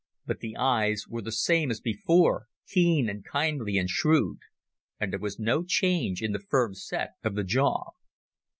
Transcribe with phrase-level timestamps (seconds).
[0.25, 4.39] But the eyes were the same as before, keen and kindly and shrewd,
[4.99, 7.91] and there was no change in the firm set of the jaw.